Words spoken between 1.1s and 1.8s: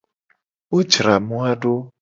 moa do.